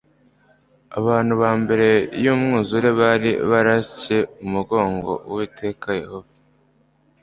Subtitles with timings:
[0.99, 1.87] Abantu ba mbere
[2.23, 6.31] y'umwuzure bari baratcye umugongo Uwiteka Yehova,